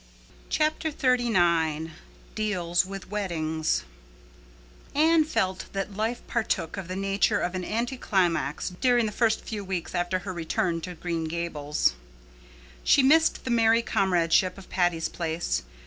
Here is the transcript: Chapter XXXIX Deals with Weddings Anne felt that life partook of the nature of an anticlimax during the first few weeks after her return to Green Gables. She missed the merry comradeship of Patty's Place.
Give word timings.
Chapter 0.49 0.91
XXXIX 0.91 1.91
Deals 2.33 2.87
with 2.87 3.11
Weddings 3.11 3.83
Anne 4.95 5.25
felt 5.25 5.65
that 5.73 5.95
life 5.95 6.25
partook 6.25 6.75
of 6.75 6.87
the 6.87 6.95
nature 6.95 7.39
of 7.39 7.53
an 7.53 7.63
anticlimax 7.63 8.71
during 8.81 9.05
the 9.05 9.11
first 9.11 9.41
few 9.41 9.63
weeks 9.63 9.93
after 9.93 10.17
her 10.25 10.33
return 10.33 10.81
to 10.81 10.95
Green 10.95 11.25
Gables. 11.25 11.93
She 12.83 13.03
missed 13.03 13.43
the 13.43 13.51
merry 13.51 13.83
comradeship 13.83 14.57
of 14.57 14.71
Patty's 14.71 15.07
Place. 15.07 15.61